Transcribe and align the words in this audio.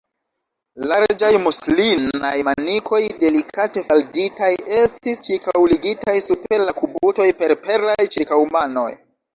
Larĝaj 0.91 1.29
muslinaj 1.43 2.31
manikoj, 2.47 3.01
delikate 3.25 3.85
falditaj, 3.91 4.51
estis 4.81 5.23
ĉirkaŭligitaj 5.29 6.19
super 6.31 6.69
la 6.71 6.79
kubutoj 6.83 7.33
per 7.45 7.57
perlaj 7.69 8.03
ĉirkaŭmanoj. 8.17 8.91